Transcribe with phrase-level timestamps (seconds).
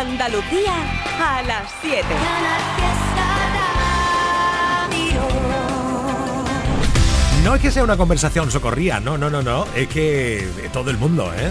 [0.00, 0.72] Andalucía
[1.20, 2.02] a las 7.
[7.44, 9.66] No es que sea una conversación socorría, no, no, no, no.
[9.76, 11.50] Es que todo el mundo, ¿eh?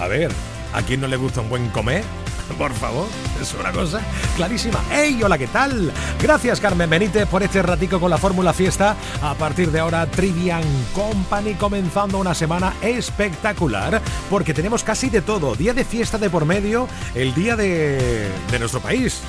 [0.00, 0.32] A ver,
[0.72, 2.02] ¿a quién no le gusta un buen comer?
[2.58, 3.06] Por favor,
[3.40, 4.00] es una cosa
[4.36, 4.80] clarísima.
[4.90, 5.20] ¡Hey!
[5.22, 5.92] Hola, ¿qué tal?
[6.20, 8.96] Gracias, Carmen Benítez, por este ratico con la Fórmula Fiesta.
[9.22, 15.54] A partir de ahora, Trivian Company comenzando una semana espectacular, porque tenemos casi de todo.
[15.54, 19.20] Día de fiesta de por medio, el día de, de nuestro país,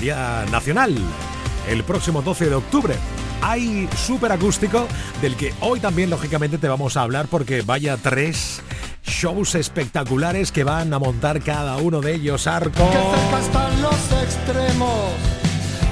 [0.00, 0.96] Día Nacional,
[1.68, 2.94] el próximo 12 de octubre
[3.42, 4.88] hay súper acústico
[5.20, 8.62] del que hoy también lógicamente te vamos a hablar porque vaya tres
[9.06, 12.90] shows espectaculares que van a montar cada uno de ellos arco.
[12.90, 15.12] Que cerca están los extremos,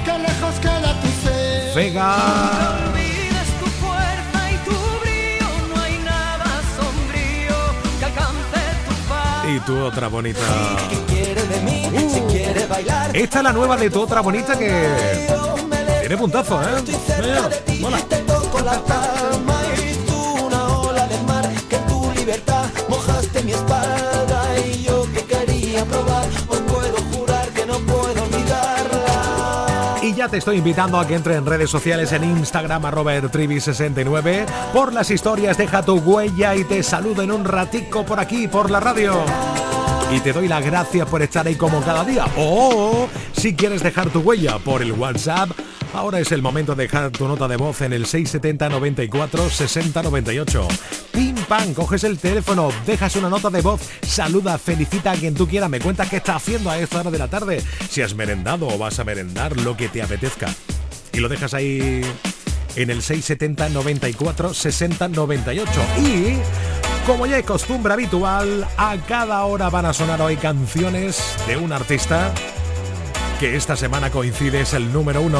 [0.03, 1.71] que lejos queda tu fe.
[1.75, 2.17] Vega.
[2.17, 7.55] No olvides tu fuerza y tu brillo, no hay nada sombrío
[7.99, 9.45] que alcance tu paz.
[9.49, 10.39] Y tu otra bonita.
[10.89, 12.09] ¿Qué quiere de mí?
[12.13, 13.15] Si quiere bailar.
[13.15, 14.89] Esta es la nueva de tu otra bonita que
[16.01, 16.65] tiene puntazo, ¿eh?
[16.77, 18.79] Estoy cerca de ti, te toco la
[30.29, 35.11] te estoy invitando a que entre en redes sociales en Instagram arroba ertrivi69 por las
[35.11, 39.13] historias deja tu huella y te saludo en un ratico por aquí por la radio.
[40.11, 42.25] Y te doy las gracias por estar ahí como cada día.
[42.37, 45.49] O si quieres dejar tu huella por el WhatsApp,
[45.93, 50.01] ahora es el momento de dejar tu nota de voz en el 670 94 60
[50.01, 50.67] 98.
[51.47, 55.69] Pam, coges el teléfono, dejas una nota de voz, saluda, felicita a quien tú quieras,
[55.69, 58.77] me cuentas qué estás haciendo a esta hora de la tarde, si has merendado o
[58.77, 60.53] vas a merendar, lo que te apetezca.
[61.13, 62.01] Y lo dejas ahí
[62.75, 65.71] en el 670 94 60 98.
[65.99, 66.37] Y
[67.07, 71.71] como ya es costumbre habitual, a cada hora van a sonar hoy canciones de un
[71.71, 72.33] artista
[73.39, 75.39] que esta semana coincide es el número uno.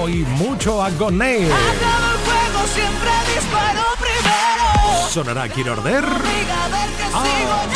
[0.00, 0.24] Hoy
[0.62, 1.40] mucho a Gonei.
[3.34, 5.08] Disparo primero.
[5.10, 6.04] Sonará Quiero Order.
[7.12, 7.66] Ah.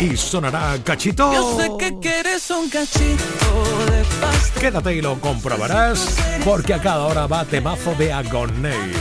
[0.00, 1.32] Y sonará Cachito.
[1.32, 4.60] Yo sé que quieres un cachito de pastel.
[4.60, 8.92] Quédate y lo comprobarás, porque a cada hora va temazo de Agoney.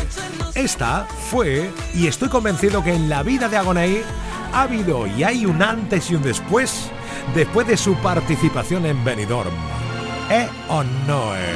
[0.57, 4.01] Esta fue, y estoy convencido que en la vida de Agoney
[4.51, 6.89] ha habido y hay un antes y un después,
[7.35, 9.53] después de su participación en Benidorm.
[10.31, 11.53] ¿Eh o no eh?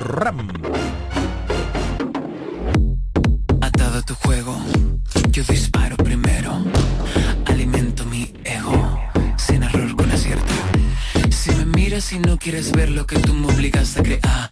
[0.00, 0.48] Ram.
[3.60, 4.58] Atado a tu juego,
[5.30, 6.58] yo disparo primero.
[7.46, 9.00] Alimento mi ego,
[9.36, 10.52] sin error con acierto.
[11.30, 14.50] Si me miras y no quieres ver lo que tú me obligas a crear,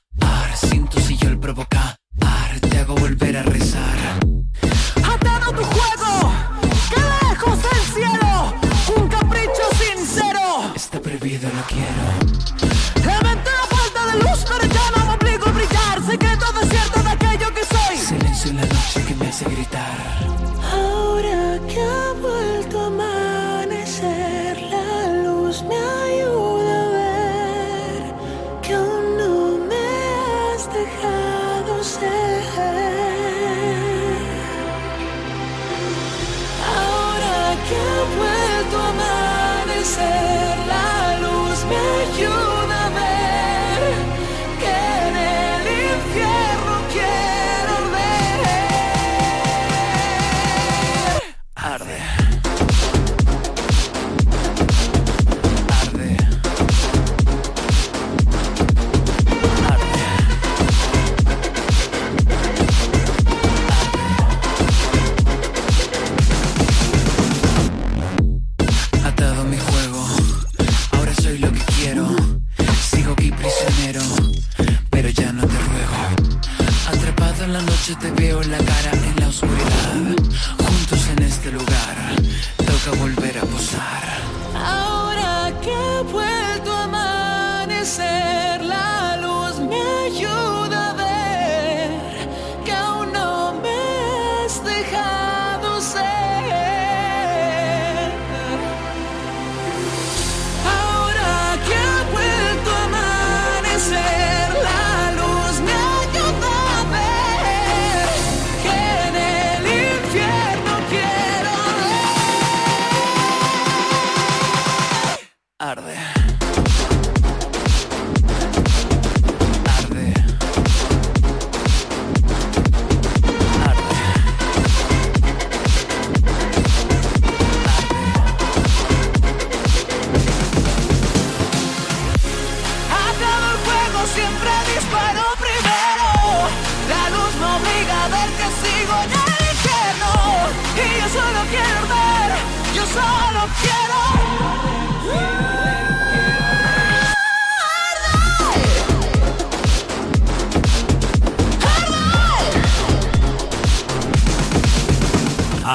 [0.55, 1.92] siento si yo el provocar,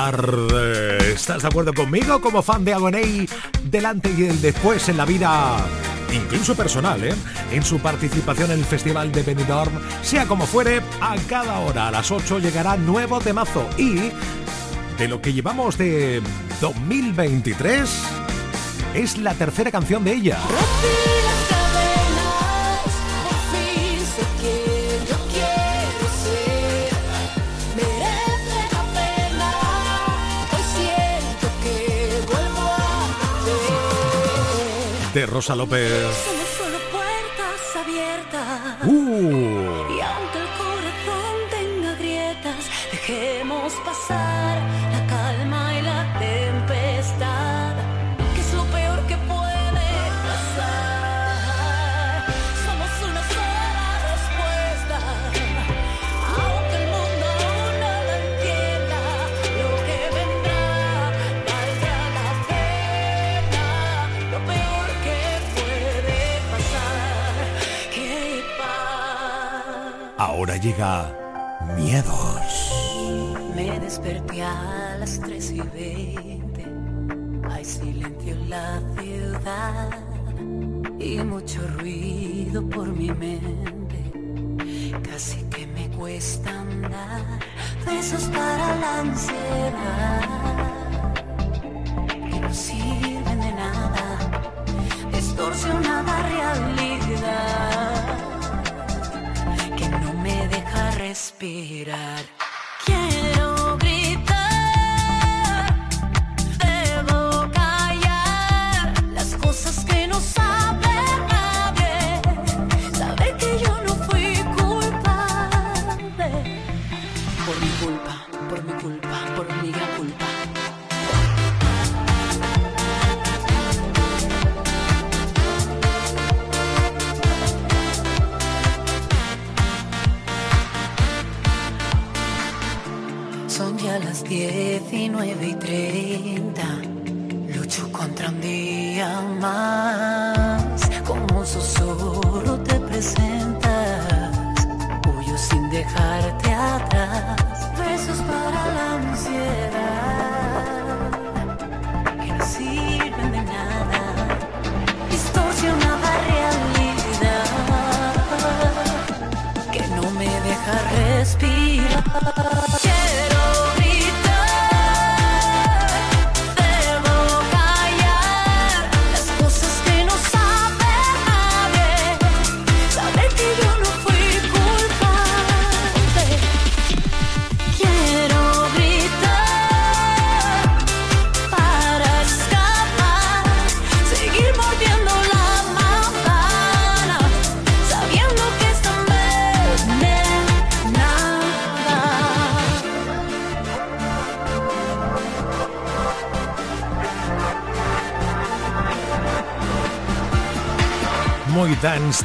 [0.10, 3.28] ¿Estás de acuerdo conmigo como fan de Agoney
[3.70, 5.58] delante y el después en la vida?
[6.14, 7.14] Incluso personal, ¿eh?
[7.52, 11.92] En su participación en el Festival de Benidorm, sea como fuere, a cada hora a
[11.92, 14.12] las 8 llegará nuevo temazo y
[14.98, 16.22] de lo que llevamos de
[16.62, 17.90] 2023
[18.94, 20.38] es la tercera canción de ella.
[35.18, 35.90] De Rosa López.
[36.26, 38.86] Somos solo puertas abiertas.
[38.86, 39.57] Uh.
[70.68, 71.16] Llega
[71.78, 72.74] Miedos.
[73.56, 76.66] Me desperté a las 3 y 20.
[77.50, 79.90] Hay silencio en la ciudad
[81.00, 84.12] y mucho ruido por mi mente.
[85.10, 87.24] Casi que me cuesta andar.
[87.86, 90.22] Besos para la ansiedad
[92.30, 94.04] que no sirven de nada.
[95.14, 98.37] Distorsionada realidad
[101.08, 102.47] respirar.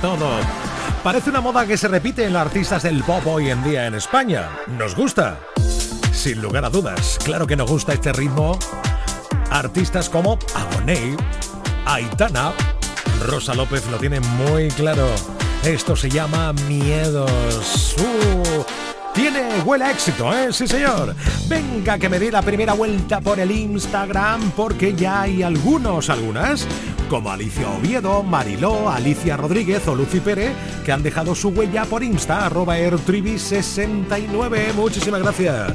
[0.00, 0.30] Todo.
[1.04, 3.94] Parece una moda que se repite en los artistas del pop hoy en día en
[3.94, 4.48] España.
[4.78, 5.38] ¿Nos gusta?
[6.12, 8.58] Sin lugar a dudas, claro que nos gusta este ritmo.
[9.50, 11.16] Artistas como Agoney,
[11.84, 12.52] Aitana,
[13.26, 15.08] Rosa López lo tiene muy claro.
[15.64, 17.96] Esto se llama Miedos.
[17.98, 18.64] Uh,
[19.14, 20.52] tiene huele éxito, ¿eh?
[20.52, 21.14] Sí, señor.
[21.48, 26.66] Venga, que me dé la primera vuelta por el Instagram porque ya hay algunos, algunas,
[27.12, 32.02] como Alicia Oviedo, Mariló, Alicia Rodríguez o Lucy Pérez, que han dejado su huella por
[32.02, 34.72] Insta, arroba airtribi69.
[34.72, 35.74] Muchísimas gracias.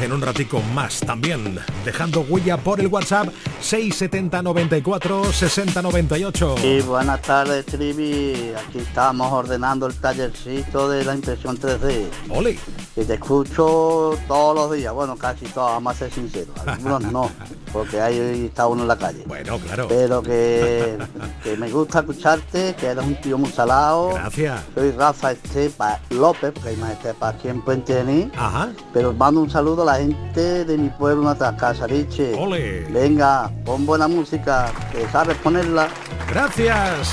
[0.00, 6.54] En un ratico más también, dejando huella por el WhatsApp 670 94 60 98.
[6.62, 8.52] Y buenas tardes, Trivi.
[8.56, 12.06] Aquí estamos ordenando el tallercito de la impresión 3D.
[12.28, 12.56] Ole.
[12.94, 14.92] Y te escucho todos los días.
[14.94, 16.54] Bueno, casi todos, vamos a ser sinceros.
[16.64, 17.30] Algunos no,
[17.72, 19.24] porque ahí está uno en la calle.
[19.26, 19.86] Bueno, claro.
[19.88, 20.96] Pero que,
[21.42, 24.10] que me gusta escucharte, que eres un tío muy salado.
[24.10, 24.60] Gracias.
[24.76, 28.28] Soy Rafa Estepa López, porque hay más Estepa aquí en Puente Denis.
[28.36, 28.70] Ajá.
[28.92, 32.34] Pero mando un saludo a la gente de mi pueblo natal, Casariche.
[32.34, 32.84] Ole.
[32.90, 35.88] Venga, pon buena música, que sabes ponerla.
[36.28, 37.08] Gracias.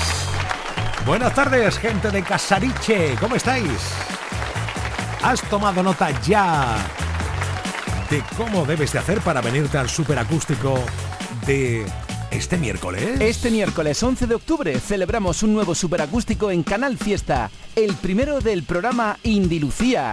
[1.06, 3.14] Buenas tardes, gente de Casariche.
[3.18, 3.70] ¿Cómo estáis?
[5.22, 6.76] ¿Has tomado nota ya
[8.10, 10.78] de cómo debes de hacer para venirte al superacústico
[11.46, 11.86] de
[12.30, 13.18] este miércoles?
[13.20, 18.64] Este miércoles 11 de octubre celebramos un nuevo superacústico en Canal Fiesta, el primero del
[18.64, 20.12] programa Indilucía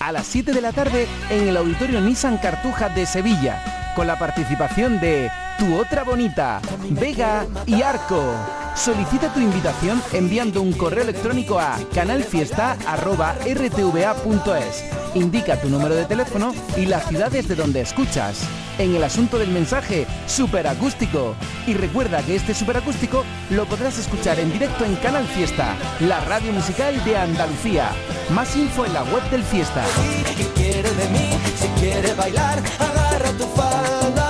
[0.00, 4.18] a las 7 de la tarde en el Auditorio Nissan Cartuja de Sevilla con la
[4.18, 8.32] participación de Tu Otra Bonita, Vega y Arco.
[8.74, 14.84] Solicita tu invitación enviando un correo electrónico a canalfiesta.rtva.es.
[15.14, 18.48] Indica tu número de teléfono y las ciudades de donde escuchas.
[18.78, 21.34] En el asunto del mensaje, superacústico.
[21.66, 26.54] Y recuerda que este superacústico lo podrás escuchar en directo en Canal Fiesta, la radio
[26.54, 27.90] musical de Andalucía.
[28.30, 29.84] Más info en la web del Fiesta
[31.80, 34.29] quiere bailar, agarra tu falda.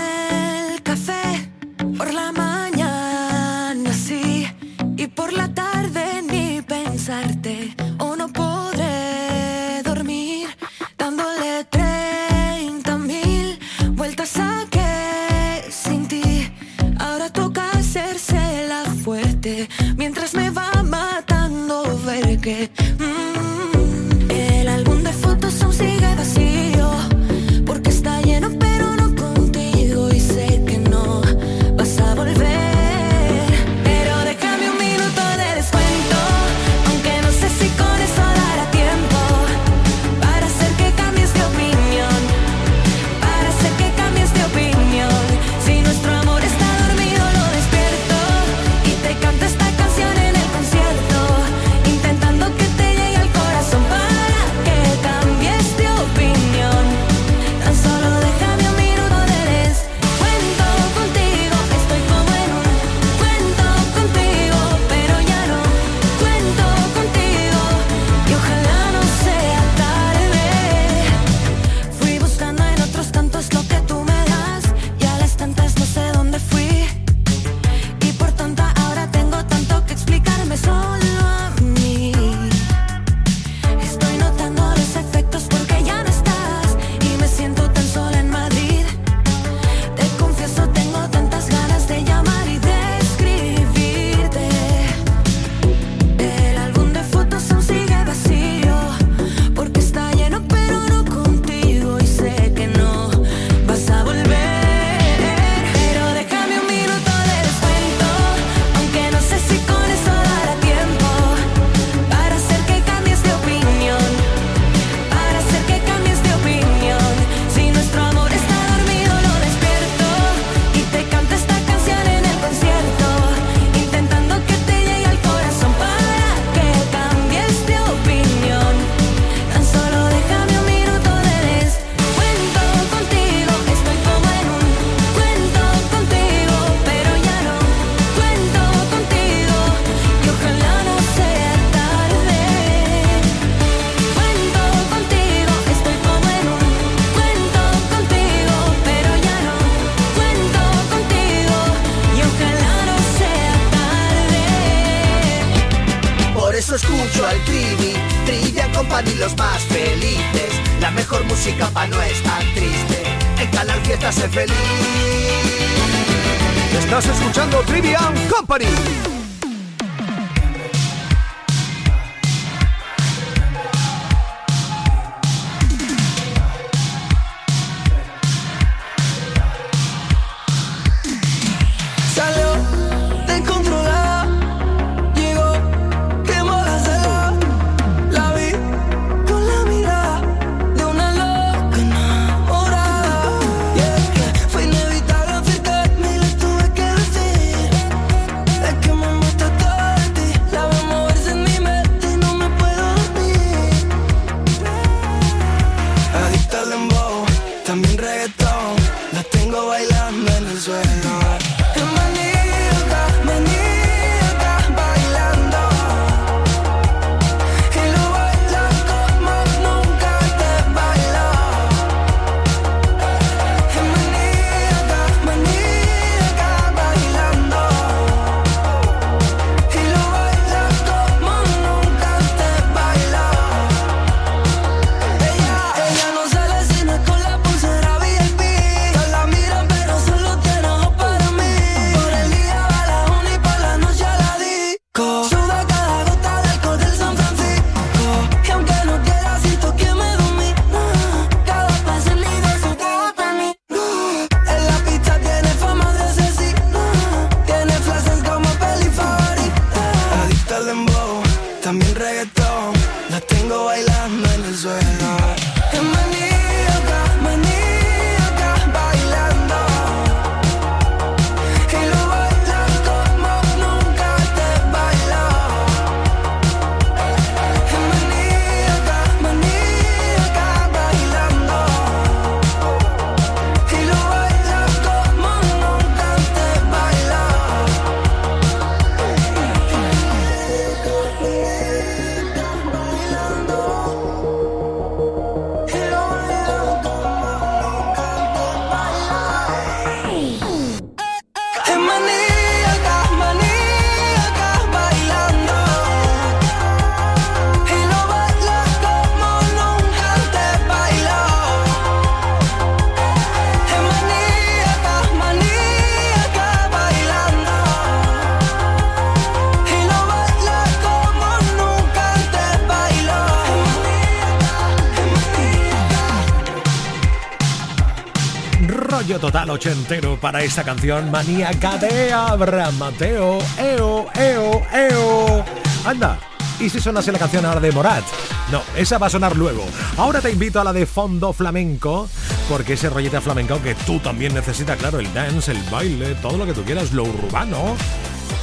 [329.31, 333.39] Total ochentero para esta canción maníaca de Abraham Mateo.
[333.57, 335.45] Eo, eo, eo.
[335.85, 336.19] Anda.
[336.59, 338.03] ¿Y si sonase la canción ahora de Morat?
[338.51, 339.63] No, esa va a sonar luego.
[339.95, 342.09] Ahora te invito a la de fondo flamenco,
[342.49, 346.45] porque ese rollete flamenco que tú también necesitas, claro, el dance, el baile, todo lo
[346.45, 347.77] que tú quieras, lo urbano.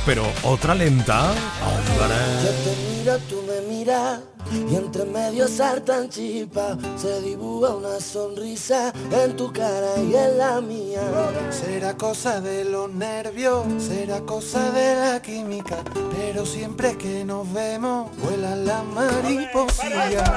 [0.07, 1.35] Pero otra lenta.
[11.51, 15.77] Será cosa de los nervios, será cosa de la química,
[16.17, 20.31] pero siempre que nos vemos vuelan las mariposillas.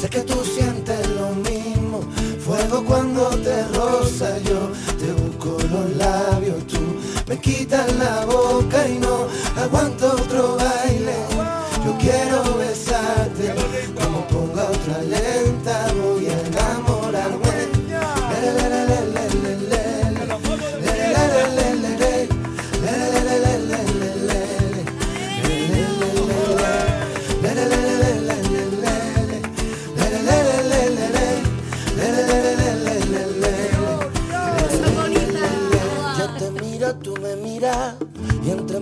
[0.00, 2.00] Sé que tú sientes lo mismo,
[2.44, 6.80] fuego cuando te roza yo, te busco los labios, tú
[7.28, 9.26] me quitas la boca y no
[9.56, 11.16] aguanto otro baile.
[11.84, 13.54] Yo quiero besarte,
[13.94, 15.89] como ponga otra lenta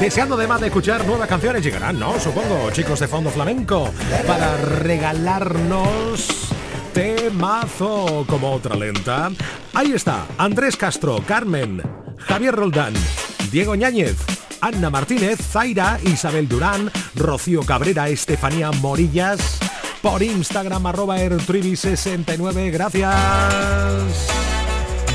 [0.00, 2.18] deseando además de escuchar nuevas canciones, llegarán, ¿no?
[2.18, 3.92] Supongo, chicos de fondo flamenco,
[4.26, 6.48] para regalarnos
[6.94, 9.30] temazo como otra lenta.
[9.74, 11.82] Ahí está, Andrés Castro, Carmen,
[12.16, 12.94] Javier Roldán,
[13.52, 14.16] Diego Ñáñez,
[14.62, 19.58] Anna Martínez, Zaira, Isabel Durán, Rocío Cabrera, Estefanía Morillas,
[20.00, 24.30] por Instagram arroba ertrivi69, gracias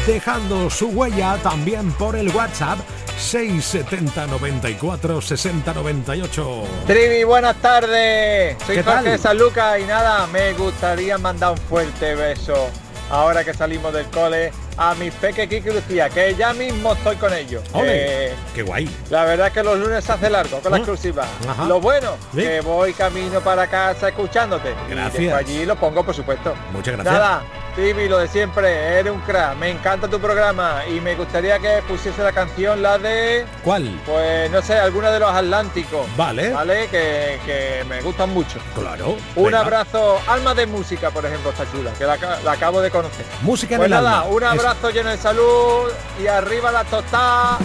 [0.06, 2.78] dejando su huella también por el WhatsApp
[3.18, 6.64] 670 94 60 98.
[6.86, 8.58] Trivi, buenas tardes.
[8.66, 12.70] Soy ¿Qué Jorge de San Lucas y nada, me gustaría mandar un fuerte beso
[13.10, 17.32] ahora que salimos del cole, a mis peques Kiki Lucía, que ya mismo estoy con
[17.34, 17.64] ellos.
[17.76, 18.90] Eh, ¡Qué guay!
[19.12, 20.80] la verdad es que los lunes se hace largo con la Ah.
[20.80, 21.26] exclusiva.
[21.48, 21.66] Ajá.
[21.66, 22.42] Lo bueno, Sí.
[22.42, 24.70] que voy camino para casa escuchándote.
[24.88, 25.14] Y Gracias.
[25.22, 26.54] después allí lo pongo, por supuesto.
[26.74, 27.14] Muchas gracias.
[27.14, 27.44] Nada,
[27.76, 29.58] Tibi, lo de siempre, eres un crack.
[29.58, 33.46] Me encanta tu programa y me gustaría que pusiese la canción, la de...
[33.66, 34.00] ¿Cuál?
[34.06, 36.08] Pues no sé, alguna de los Atlánticos.
[36.16, 36.52] Vale.
[36.54, 38.60] Vale, que, que me gustan mucho.
[38.74, 39.18] Claro.
[39.36, 39.60] Un venga.
[39.60, 43.26] abrazo, Alma de Música, por ejemplo, está chula, que la, ca- la acabo de conocer.
[43.42, 44.32] Música en Pues el nada, alma.
[44.34, 44.52] un Eso.
[44.54, 45.90] abrazo lleno de salud
[46.24, 47.58] y arriba la tostada.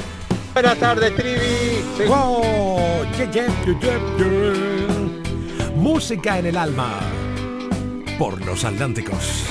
[0.53, 1.85] Buenas tardes, Trivi.
[1.97, 2.03] Sí.
[2.09, 3.07] ¡Wow!
[3.33, 3.47] Ye.
[5.77, 6.99] Música en el alma.
[8.19, 9.45] Por los Atlánticos.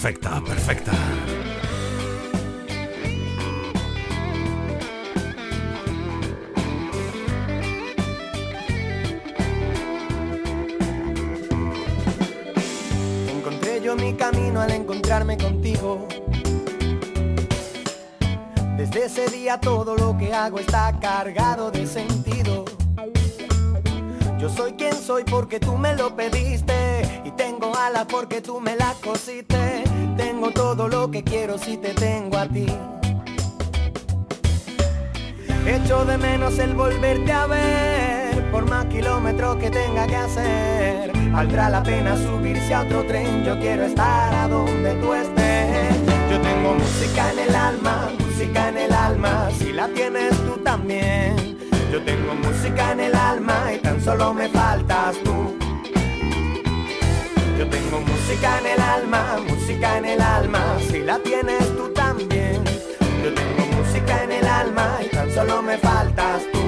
[0.00, 0.92] Perfecta, perfecta.
[13.28, 16.06] Encontré yo mi camino al encontrarme contigo.
[18.76, 22.66] Desde ese día todo lo que hago está cargado de sentido.
[24.38, 28.76] Yo soy quien soy porque tú me lo pediste y tengo alas porque tú me
[28.76, 29.77] las cosiste.
[30.18, 32.66] Tengo todo lo que quiero si te tengo a ti.
[35.64, 41.12] Echo de menos el volverte a ver, por más kilómetros que tenga que hacer.
[41.30, 45.96] Valdrá la pena subirse a otro tren, yo quiero estar a donde tú estés.
[46.28, 51.58] Yo tengo música en el alma, música en el alma, si la tienes tú también.
[51.92, 55.57] Yo tengo música en el alma y tan solo me faltas tú.
[57.58, 62.62] Yo tengo música en el alma, música en el alma, si la tienes tú también.
[63.24, 66.60] Yo tengo música en el alma y tan solo me faltas tú.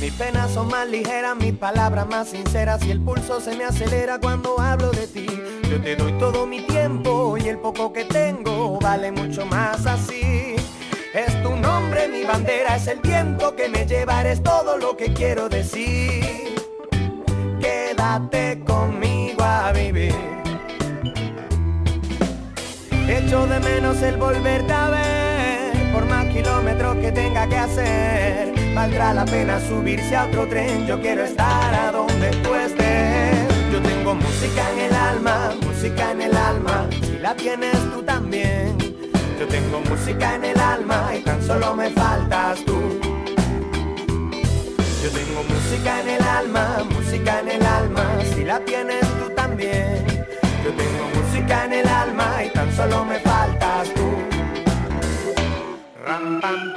[0.00, 4.18] Mis penas son más ligeras, mis palabras más sinceras y el pulso se me acelera
[4.18, 5.26] cuando hablo de ti.
[5.70, 10.56] Yo te doy todo mi tiempo y el poco que tengo vale mucho más así.
[11.12, 15.12] Es tu nombre, mi bandera, es el viento que me lleva, eres todo lo que
[15.12, 16.65] quiero decir.
[17.66, 20.14] Quédate conmigo a vivir.
[23.08, 28.54] Echo de menos el volverte a ver, por más kilómetros que tenga que hacer.
[28.72, 33.72] Valdrá la pena subirse a otro tren, yo quiero estar a donde tú estés.
[33.72, 38.78] Yo tengo música en el alma, música en el alma, si la tienes tú también.
[39.40, 43.05] Yo tengo música en el alma y tan solo me faltas tú.
[45.06, 50.04] Yo tengo música en el alma, música en el alma, si la tienes tú también.
[50.64, 54.10] Yo tengo música en el alma y tan solo me faltas tú.
[56.04, 56.74] Ram, pam,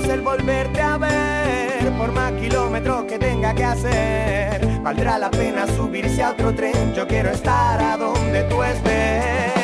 [0.00, 4.80] menos el volverte a ver, por más kilómetros que tenga que hacer.
[4.82, 9.57] Valdrá la pena subirse a otro tren, yo quiero estar a donde tú estés.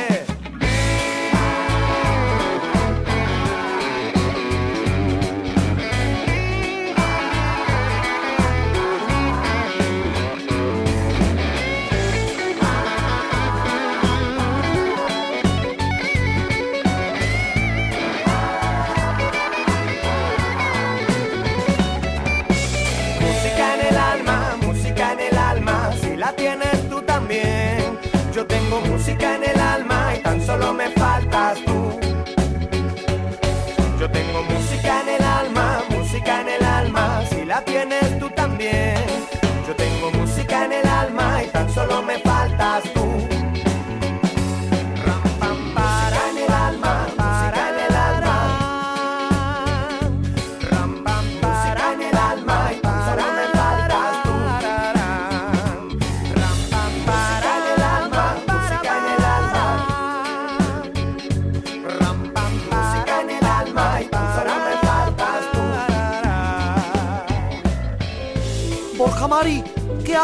[28.81, 32.14] Música en el alma y tan solo me faltas tú.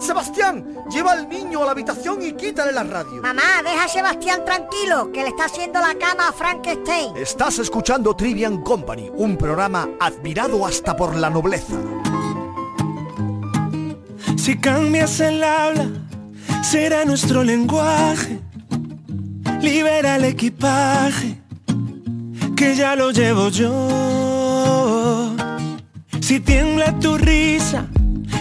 [0.00, 3.22] Sebastián, lleva al niño a la habitación y quítale la radio.
[3.22, 7.16] Mamá, deja a Sebastián tranquilo, que le está haciendo la cama a Frankenstein.
[7.16, 11.76] Estás escuchando Trivian Company, un programa admirado hasta por la nobleza.
[14.36, 15.88] Si cambias el habla,
[16.62, 18.40] será nuestro lenguaje.
[19.62, 21.40] Libera el equipaje,
[22.54, 25.34] que ya lo llevo yo.
[26.20, 27.86] Si tiembla tu risa,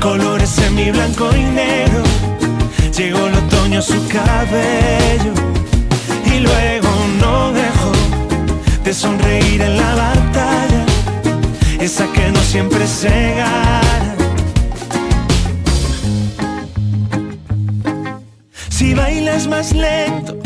[0.00, 2.02] Colores en mi blanco y negro.
[2.96, 5.32] Llegó el otoño su cabello
[6.24, 6.88] y luego
[7.20, 7.92] no dejó
[8.84, 10.86] de sonreír en la batalla,
[11.80, 14.14] esa que no siempre se gana.
[18.68, 20.38] Si bailas más lento,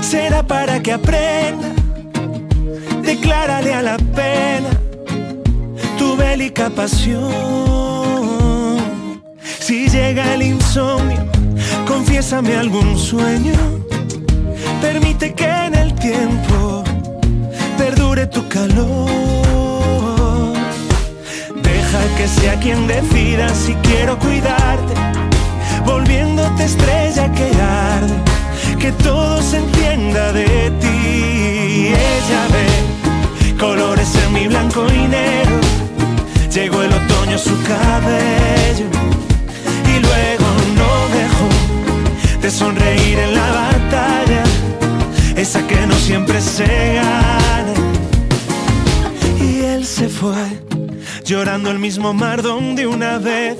[0.00, 1.68] será para que aprenda.
[3.02, 4.79] Declárale a la pena
[6.20, 7.32] bélica pasión.
[9.58, 11.22] Si llega el insomnio,
[11.86, 13.54] confiésame algún sueño.
[14.80, 16.84] Permite que en el tiempo
[17.78, 19.08] perdure tu calor.
[21.62, 24.94] Deja que sea quien decida si quiero cuidarte,
[25.84, 27.48] volviéndote estrella que
[27.94, 28.16] arde,
[28.78, 31.92] que todo se entienda de ti.
[32.16, 32.66] Ella ve
[33.58, 35.60] colores en mi blanco y negro,
[36.52, 38.86] llegó el otoño su cabello
[39.86, 44.42] y luego no dejó de sonreír en la batalla,
[45.36, 47.74] esa que no siempre se gana.
[49.40, 50.60] Y él se fue,
[51.24, 53.56] llorando el mismo mar donde una vez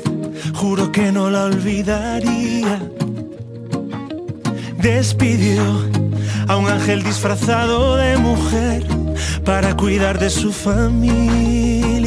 [0.55, 2.81] juro que no la olvidaría.
[4.79, 5.63] Despidió
[6.49, 8.85] a un ángel disfrazado de mujer
[9.45, 12.00] para cuidar de su familia.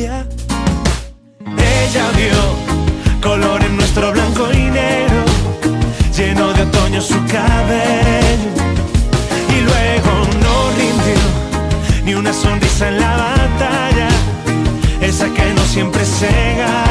[3.24, 5.24] Color en nuestro blanco y negro,
[6.16, 8.50] lleno de otoño su cabello.
[9.50, 10.12] Y luego
[10.44, 14.10] no rindió ni una sonrisa en la batalla,
[15.00, 16.83] esa que no siempre se gana.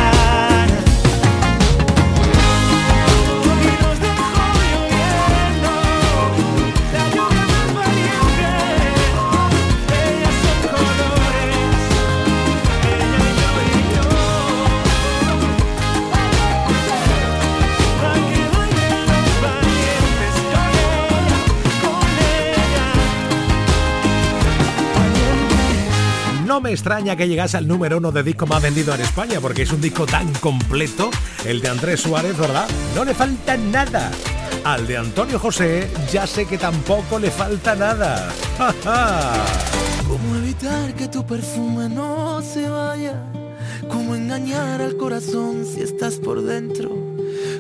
[26.83, 29.81] Extraña que llegase al número uno de disco más vendido en España, porque es un
[29.81, 31.12] disco tan completo,
[31.45, 32.66] el de Andrés Suárez, ¿verdad?
[32.97, 34.11] No le falta nada.
[34.64, 38.33] Al de Antonio José ya sé que tampoco le falta nada.
[38.59, 39.33] ¡Ja, ja!
[40.09, 43.14] ¿Cómo evitar que tu perfume no se vaya?
[43.88, 47.12] ¿Cómo engañar al corazón si estás por dentro?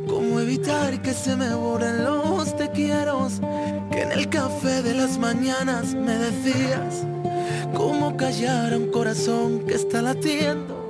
[0.06, 3.28] ¿Cómo evitar que se me borren los te quiero?
[3.90, 7.04] Que en el café de las mañanas me decías.
[7.74, 10.82] ¿Cómo callar a un corazón que está latiendo?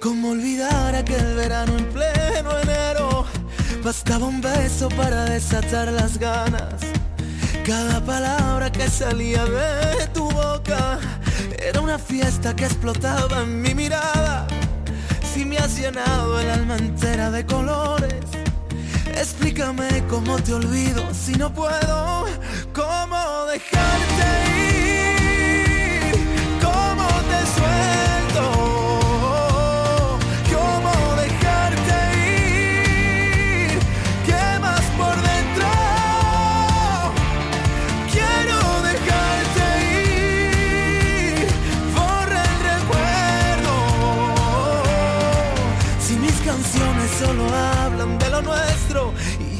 [0.00, 3.26] ¿Cómo olvidar aquel verano en pleno enero?
[3.82, 6.82] Bastaba un beso para desatar las ganas.
[7.64, 10.98] Cada palabra que salía de tu boca
[11.58, 14.46] era una fiesta que explotaba en mi mirada.
[15.32, 18.22] Si me has llenado el alma entera de colores,
[19.16, 22.26] explícame cómo te olvido si no puedo.
[22.74, 24.26] ¿Cómo dejarte
[24.58, 26.12] ir?
[26.60, 28.01] ¿Cómo te suelto?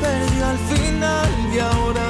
[0.00, 2.09] Perdió al final y ahora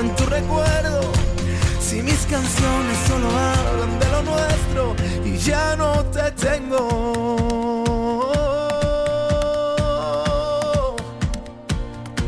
[0.00, 1.00] en tu recuerdo,
[1.80, 8.28] si mis canciones solo hablan de lo nuestro y ya no te tengo.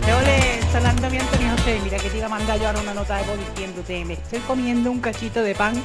[0.05, 3.17] Ole, sonando mi Antonio José, mira que te iba a mandar yo ahora una nota
[3.17, 5.83] de voz diciéndote, me estoy comiendo un cachito de pan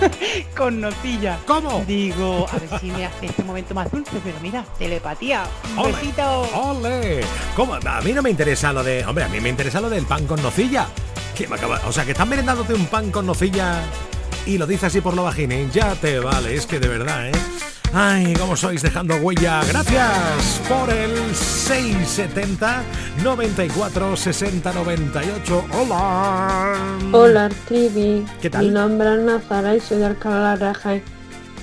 [0.56, 1.38] con nocilla.
[1.46, 1.84] ¿Cómo?
[1.86, 5.44] Digo, a ver si me hace este momento más dulce, pero mira, telepatía.
[5.72, 5.92] Un Ole.
[5.92, 6.42] besito.
[6.54, 7.20] ¡Ole!
[7.56, 7.74] ¿Cómo?
[7.74, 9.04] A mí no me interesa lo de...
[9.04, 10.86] Hombre, a mí me interesa lo del pan con nocilla.
[11.36, 13.82] ¿Qué me acaba- O sea, que están merendándote un pan con nocilla
[14.46, 15.68] y lo dices así por lo bajini.
[15.72, 17.32] Ya te vale, es que de verdad, ¿eh?
[17.96, 19.62] Ay, cómo sois dejando huella.
[19.68, 22.82] Gracias por el 670
[23.22, 25.64] 94 60 98.
[25.70, 26.74] Hola.
[27.12, 28.26] Hola, Trivi.
[28.42, 28.66] ¿Qué tal?
[28.66, 31.02] Mi nombre es Nazara y soy de Alcalá de Rajay.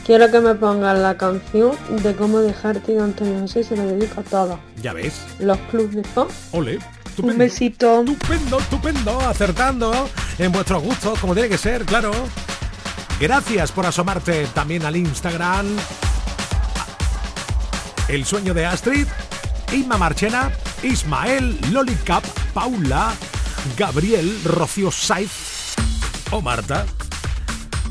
[0.05, 4.21] Quiero que me pongan la canción de cómo dejarte de Antonio José se lo dedico
[4.21, 4.59] a todos.
[4.81, 5.19] Ya ves.
[5.39, 6.27] Los clubs de fan.
[6.53, 6.79] Ole.
[7.21, 8.03] Un besito.
[8.03, 10.07] Estupendo, estupendo, acertando
[10.39, 12.13] en vuestros gustos, como tiene que ser, claro.
[13.19, 15.67] Gracias por asomarte también al Instagram.
[18.11, 19.07] El sueño de Astrid,
[19.71, 20.51] Inma Marchena,
[20.83, 23.13] Ismael, Lolicap, Paula,
[23.77, 25.75] Gabriel, Rocío Saiz
[26.29, 26.85] o Marta.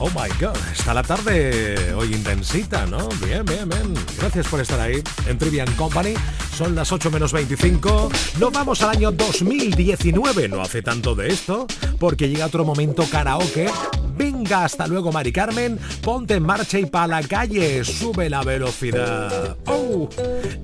[0.03, 3.07] Oh my god, está la tarde hoy intensita, ¿no?
[3.23, 3.93] Bien, bien, bien.
[4.19, 6.15] Gracias por estar ahí en Trivian Company.
[6.57, 8.11] Son las 8 menos 25.
[8.39, 10.49] Nos vamos al año 2019.
[10.49, 11.67] No hace tanto de esto,
[11.99, 13.69] porque llega otro momento karaoke.
[14.17, 15.79] Venga, hasta luego, Mari Carmen.
[16.03, 17.85] Ponte en marcha y pa' la calle.
[17.85, 19.57] Sube la velocidad.
[19.67, 20.09] Oh,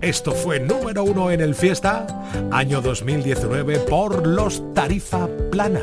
[0.01, 2.07] esto fue número uno en el fiesta,
[2.53, 5.81] año 2019, por los Tarifa Plana.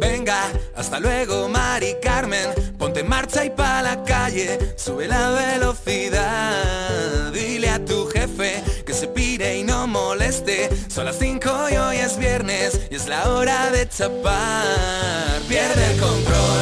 [0.00, 0.44] Venga,
[0.76, 2.48] hasta luego, Mari Carmen.
[2.96, 4.58] En marcha y pa' la calle.
[4.76, 7.32] Sube la velocidad.
[7.32, 10.70] Dile a tu jefe que se pire y no moleste.
[10.88, 15.40] Son las 5 y hoy es viernes y es la hora de chapar.
[15.48, 16.57] Pierde el control,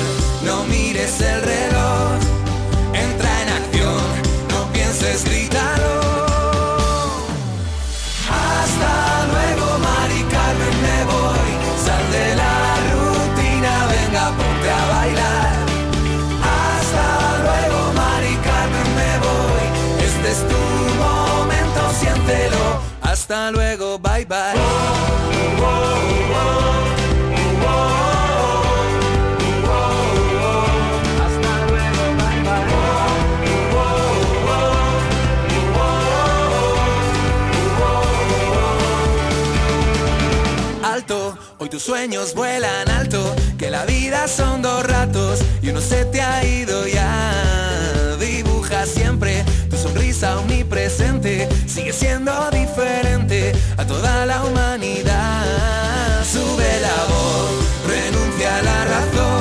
[41.87, 46.85] sueños vuelan alto, que la vida son dos ratos y uno se te ha ido
[46.89, 48.17] ya.
[48.19, 56.25] Dibuja siempre tu sonrisa omnipresente, sigue siendo diferente a toda la humanidad.
[56.25, 57.53] Sube la voz,
[57.87, 59.36] renuncia a la razón,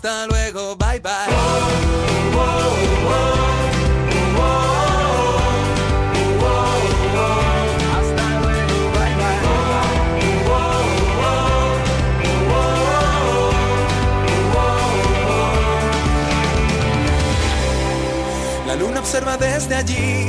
[0.00, 1.10] Hasta luego, bye bye.
[18.68, 20.28] La luna observa desde allí,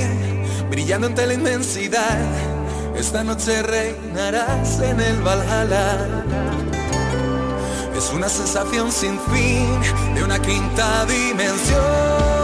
[0.72, 2.18] brillando ante la inmensidad.
[2.96, 6.69] Esta noche reinarás en el Valhalla.
[8.00, 12.39] Es una sensación sin fin de una quinta dimensión.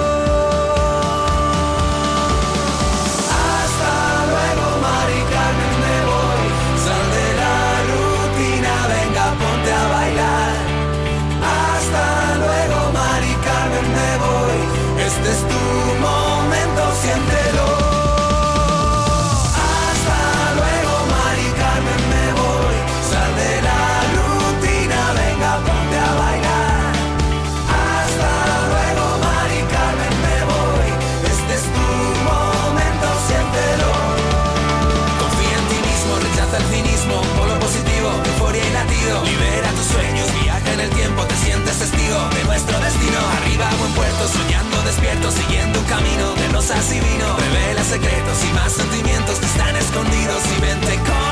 [44.28, 47.38] Soñando despierto, siguiendo un camino de rosas y vino.
[47.38, 51.25] Revela secretos y más sentimientos que están escondidos y vente conmigo.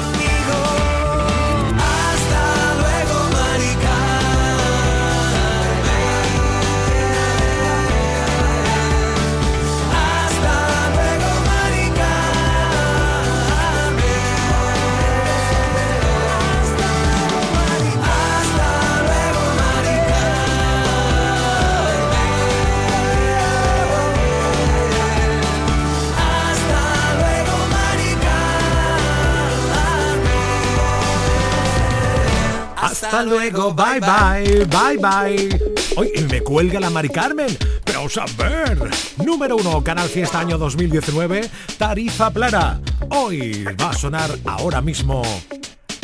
[33.04, 35.62] Hasta luego, bye bye, bye bye.
[35.98, 37.58] Hoy me cuelga la Mari Carmen.
[37.84, 38.78] Pero a ver.
[39.18, 42.80] Número uno, Canal Fiesta año 2019, Tarifa Plana.
[43.10, 45.22] Hoy va a sonar ahora mismo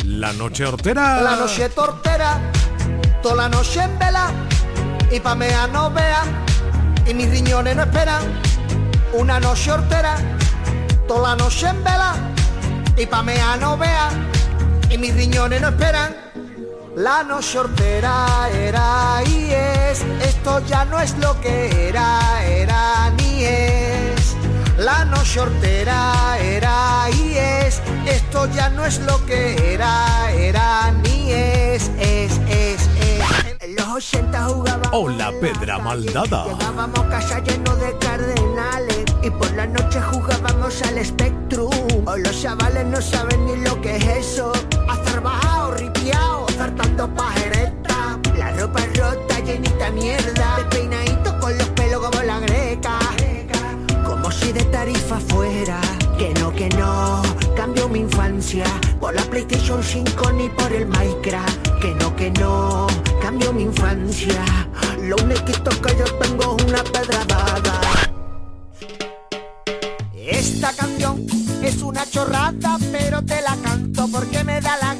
[0.04, 1.22] La Noche Hortera.
[1.22, 2.38] La noche tortera,
[3.22, 4.30] toda la noche en vela,
[5.10, 6.22] y pa' mea no vea,
[7.06, 8.22] y mis riñones no esperan.
[9.14, 10.16] Una noche hortera,
[11.08, 12.14] toda la noche en vela,
[12.96, 14.10] y pa' mea no vea,
[14.90, 16.29] y mis riñones no esperan.
[17.00, 23.42] La noche hortera era y es, esto ya no es lo que era, era ni
[23.42, 24.36] es.
[24.76, 31.32] La noche hortera era y es, esto ya no es lo que era, era ni
[31.32, 33.56] es, es, es, es.
[33.60, 36.44] En los 80 jugaba Hola, Pedra Maldada.
[36.48, 42.06] Llegábamos a casa lleno de cardenales y por la noche jugábamos al Spectrum.
[42.06, 44.52] Hoy los chavales no saben ni lo que es eso.
[44.86, 45.49] Hacer bajado,
[47.14, 48.18] pajereta.
[48.36, 50.56] La ropa rota, llenita mierda.
[50.56, 52.98] Despeinadito con los pelos como la greca.
[54.04, 55.80] Como si de tarifa fuera.
[56.18, 57.22] Que no, que no,
[57.56, 58.64] cambió mi infancia.
[59.00, 61.68] Por la PlayStation 5 ni por el Minecraft.
[61.80, 62.86] Que no, que no,
[63.22, 64.44] cambió mi infancia.
[65.00, 67.80] Lo único que yo tengo es una pedrada.
[70.14, 71.26] Esta canción
[71.62, 74.99] es una chorrada, pero te la canto porque me da la gana.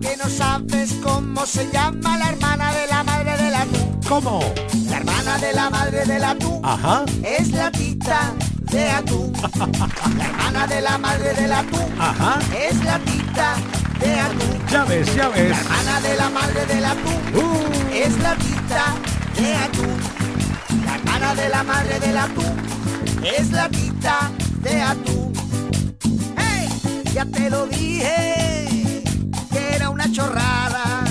[0.00, 4.00] que no sabes cómo se llama la hermana de la madre del atún?
[4.08, 4.40] ¿Cómo?
[4.88, 7.04] La hermana de la madre del atún Ajá.
[7.22, 8.32] es la tita
[8.70, 9.32] de atún.
[10.16, 12.38] La hermana de la madre del atún Ajá.
[12.56, 13.56] es la tita
[14.00, 14.66] de atún.
[14.70, 15.50] Ya ves, ya ves.
[15.50, 18.94] La hermana de la madre del atún es la tita
[19.36, 19.96] de atún.
[20.84, 22.56] La hermana de la madre del atún
[23.24, 24.30] es la tita
[24.62, 25.32] de atún.
[26.36, 26.68] ¡Hey!
[27.14, 28.57] Ya te lo dije
[29.78, 31.04] era una chorrada,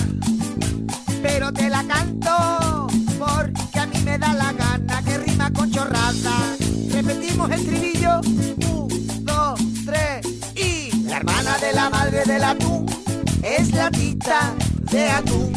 [1.22, 2.88] pero te la canto
[3.18, 6.36] porque a mí me da la gana que rima con chorrada.
[6.92, 8.20] Repetimos el estribillo.
[8.20, 12.86] Un, dos, tres y la hermana de la madre del atún
[13.42, 14.54] es la tita
[14.92, 15.54] de atún.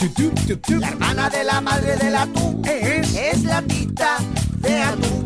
[0.79, 4.19] La hermana de la madre del atún es la tita
[4.59, 5.25] de atún.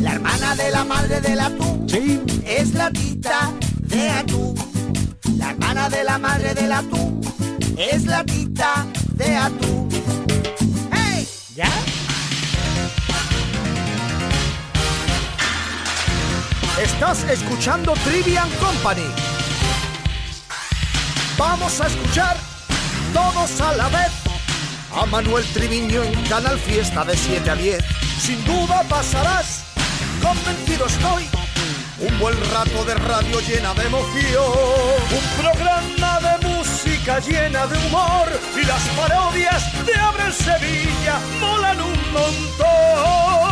[0.00, 1.84] La hermana de la madre del atún
[2.46, 3.50] es la tita
[3.88, 4.71] de atún.
[5.42, 7.20] La hermana de la madre del atún
[7.76, 9.88] es la tita de atún.
[10.92, 11.26] ¡Hey!
[11.56, 11.68] ¿Ya?
[16.80, 19.08] Estás escuchando Trivian Company.
[21.36, 22.36] Vamos a escuchar
[23.12, 24.12] todos a la vez
[24.94, 27.84] a Manuel Triviño en Canal Fiesta de 7 a 10.
[28.20, 29.64] Sin duda pasarás,
[30.22, 31.28] convencido estoy,
[32.02, 34.52] un buen rato de radio llena de emoción.
[35.10, 38.28] Un programa de música llena de humor
[38.60, 43.51] y las parodias de Abre Sevilla molan un montón.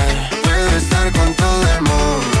[1.13, 2.40] Con todo el mundo,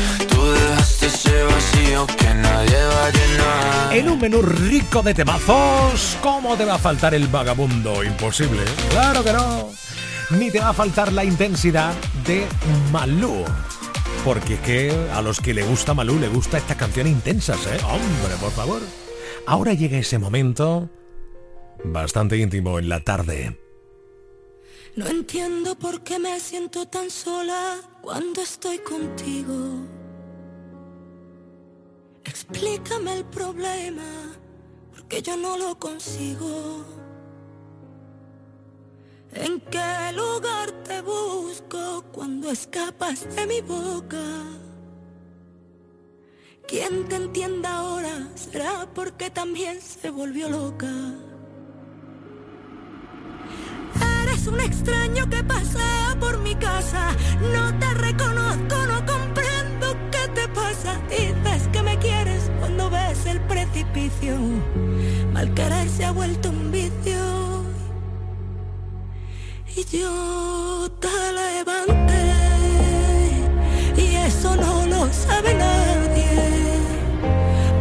[1.21, 3.93] ese vacío que nadie va a llenar.
[3.93, 8.03] En un menú rico de temazos, ¿cómo te va a faltar el vagabundo?
[8.03, 8.63] Imposible.
[8.89, 9.69] Claro que no.
[10.31, 11.93] Ni te va a faltar la intensidad
[12.25, 12.47] de
[12.91, 13.43] Malú.
[14.23, 17.77] Porque es que a los que le gusta Malú le gusta estas canciones intensas, ¿eh?
[17.83, 18.81] Hombre, por favor.
[19.45, 20.89] Ahora llega ese momento
[21.83, 23.57] bastante íntimo en la tarde.
[24.95, 29.90] No entiendo por qué me siento tan sola cuando estoy contigo.
[32.23, 34.33] Explícame el problema,
[34.91, 36.85] porque yo no lo consigo.
[39.33, 44.19] ¿En qué lugar te busco cuando escapas de mi boca?
[46.67, 50.91] Quien te entienda ahora será porque también se volvió loca.
[54.23, 57.15] Eres un extraño que pasa por mi casa.
[57.53, 59.30] No te reconozco, no comprendo
[61.11, 61.51] pasa.
[61.51, 64.37] Dices que me quieres cuando ves el precipicio.
[65.33, 67.63] Mal querer se ha vuelto un vicio.
[69.75, 72.23] Y yo te levanté.
[73.97, 76.79] Y eso no lo sabe nadie.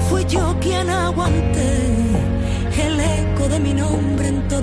[0.09, 1.79] Fui yo quien aguanté
[2.83, 4.60] el eco de mi nombre en todas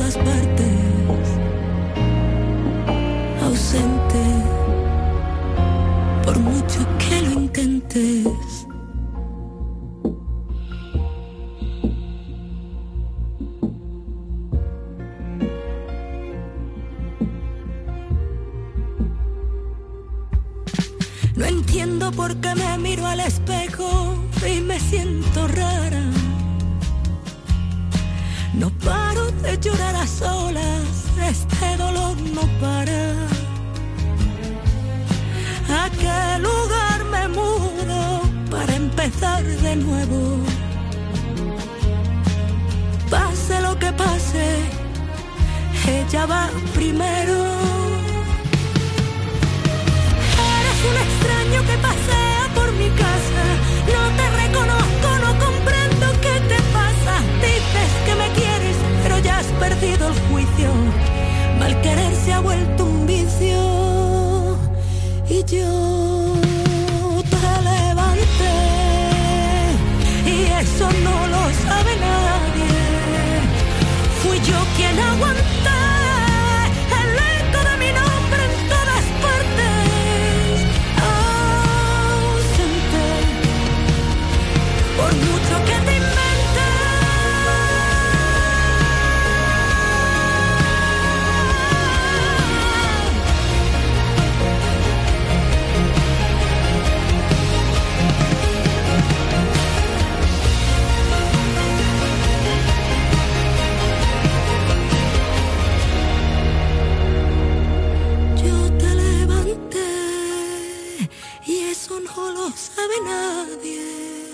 [112.37, 114.31] lo sabe nadie.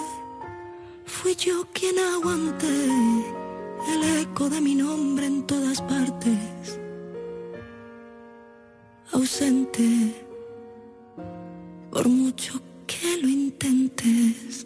[1.05, 2.75] Fui yo quien aguanté
[3.91, 6.79] el eco de mi nombre en todas partes.
[9.11, 9.87] Ausente,
[11.91, 12.53] por mucho
[12.87, 14.65] que lo intentes.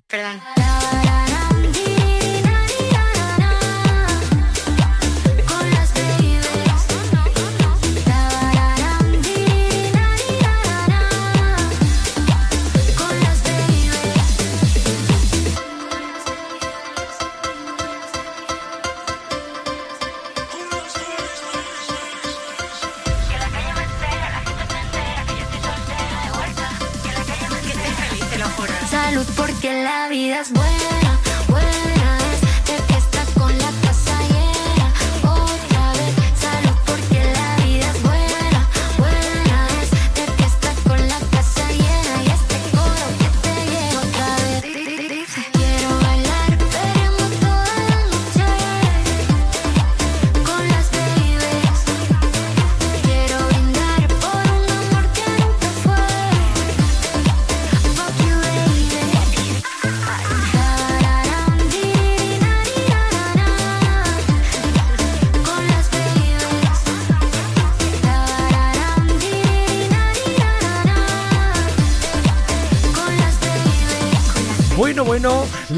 [0.00, 0.40] perdón.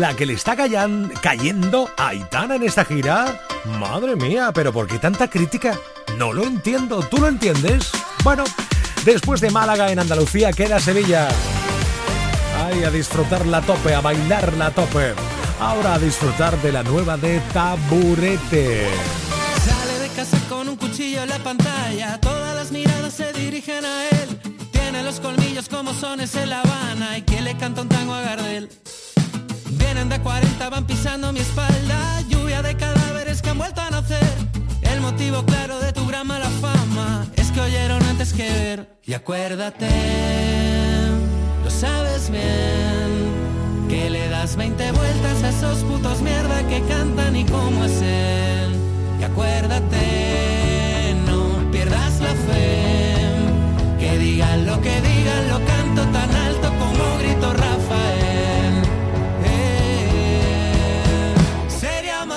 [0.05, 3.41] La que le está cayendo a Aitana en esta gira.
[3.81, 5.79] Madre mía, pero ¿por qué tanta crítica?
[6.19, 7.91] No lo entiendo, ¿tú lo entiendes?
[8.23, 8.45] Bueno,
[9.07, 11.29] después de Málaga en Andalucía queda Sevilla.
[12.67, 15.15] Ay, a disfrutar la tope, a bailar la tope.
[15.59, 18.87] Ahora a disfrutar de la nueva de Taburete.
[19.65, 24.09] Sale de casa con un cuchillo en la pantalla, todas las miradas se dirigen a
[24.11, 24.39] él.
[24.71, 28.21] Tiene los colmillos como sones en La Habana y quien le canta un tango a
[28.21, 28.69] Gardel.
[29.79, 34.35] Vienen de 40, van pisando mi espalda, lluvia de cadáveres que han vuelto a nacer.
[34.83, 38.99] El motivo claro de tu gran mala fama es que oyeron antes que ver.
[39.05, 39.89] Y acuérdate,
[41.64, 47.45] lo sabes bien, que le das 20 vueltas a esos putos mierda que cantan y
[47.45, 48.77] cómo es él.
[49.20, 53.16] Y acuérdate, no pierdas la fe,
[53.99, 57.64] que digan lo que digan, lo canto tan alto como grito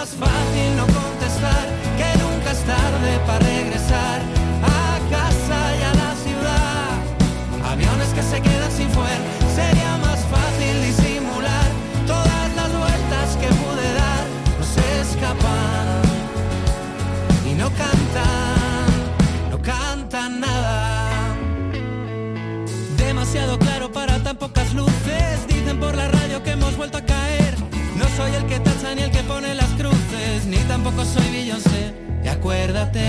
[0.07, 4.21] más fácil no contestar que nunca es tarde para regresar
[4.63, 7.71] a casa y a la ciudad.
[7.71, 9.19] Aviones que se quedan sin fuer.
[9.55, 11.67] Sería más fácil disimular
[12.05, 14.23] todas las vueltas que pude dar.
[14.59, 16.01] No se escapan
[17.45, 18.89] y no cantan,
[19.51, 21.35] no cantan nada.
[22.97, 25.47] Demasiado claro para tan pocas luces.
[25.47, 27.55] Dicen por la radio que hemos vuelto a caer.
[27.95, 29.76] No soy el que tacha ni el que pone las
[30.67, 31.93] tampoco soy Beyoncé.
[32.23, 33.05] Y acuérdate,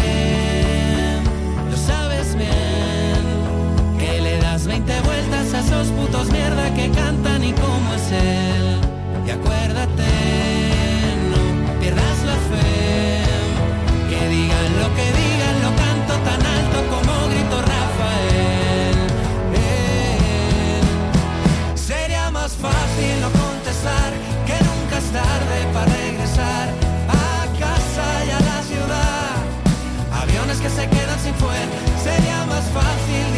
[1.70, 7.52] lo sabes bien, que le das 20 vueltas a esos putos mierda que cantan y
[7.52, 8.78] cómo es él.
[9.26, 10.10] Y acuérdate,
[11.30, 13.22] no pierdas la fe,
[14.08, 16.57] que digan lo que digan, lo canto tan alto
[32.78, 33.37] Sería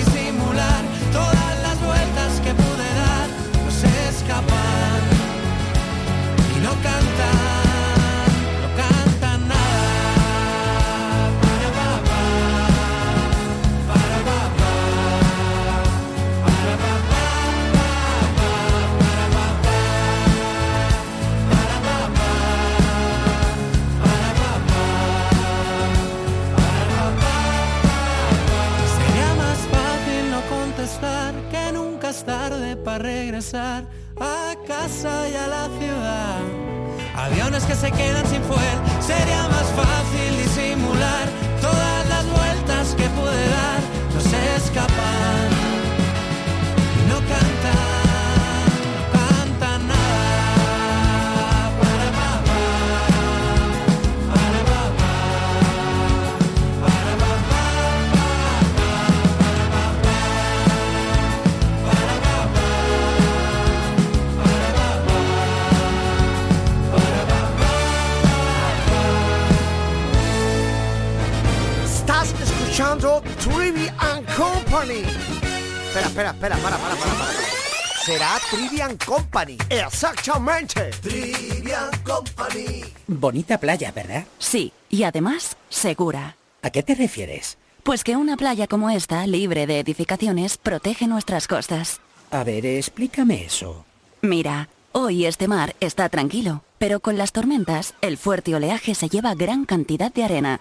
[78.81, 79.59] Trivian Company.
[79.69, 80.91] Exactamente.
[81.03, 82.83] Trivian Company.
[83.07, 84.25] Bonita playa, ¿verdad?
[84.39, 86.37] Sí, y además segura.
[86.63, 87.59] ¿A qué te refieres?
[87.83, 92.01] Pues que una playa como esta, libre de edificaciones, protege nuestras costas.
[92.31, 93.85] A ver, explícame eso.
[94.23, 99.35] Mira, hoy este mar está tranquilo, pero con las tormentas, el fuerte oleaje se lleva
[99.35, 100.61] gran cantidad de arena.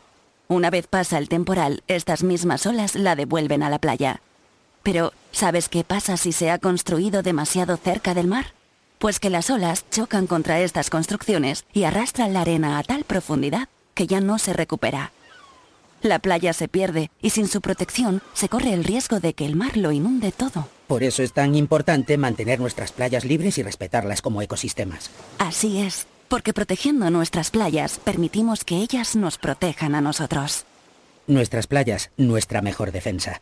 [0.50, 4.20] Una vez pasa el temporal, estas mismas olas la devuelven a la playa.
[4.84, 8.54] Pero, ¿sabes qué pasa si se ha construido demasiado cerca del mar?
[8.98, 13.70] Pues que las olas chocan contra estas construcciones y arrastran la arena a tal profundidad
[13.94, 15.12] que ya no se recupera.
[16.02, 19.56] La playa se pierde y sin su protección se corre el riesgo de que el
[19.56, 20.70] mar lo inunde todo.
[20.88, 25.12] Por eso es tan importante mantener nuestras playas libres y respetarlas como ecosistemas.
[25.38, 30.66] Así es, porque protegiendo nuestras playas permitimos que ellas nos protejan a nosotros.
[31.28, 33.42] Nuestras playas, nuestra mejor defensa.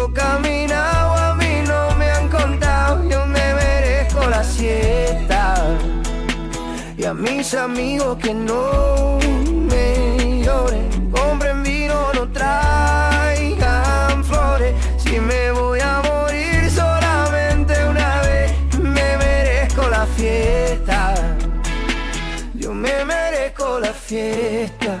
[0.00, 5.54] solo caminado, a mí no me han contado, yo me merezco la siesta.
[6.96, 9.18] Y a mis amigos que no
[9.70, 14.74] me lloren, compren vino, no traigan flores.
[14.98, 21.14] Si me voy a morir solamente una vez, me merezco la fiesta.
[22.54, 25.00] Yo me merezco la fiesta.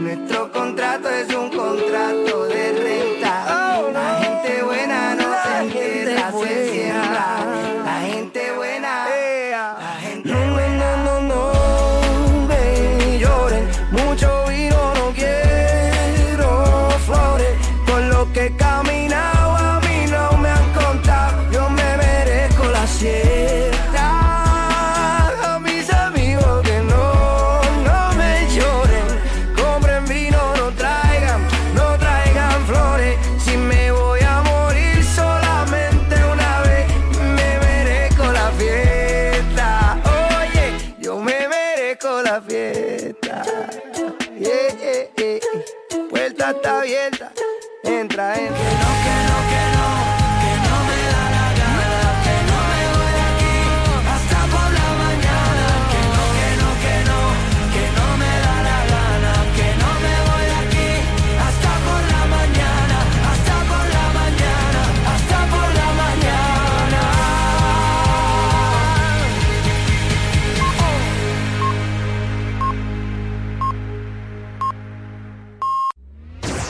[0.00, 3.19] Nuestro contrato es un contrato de renta.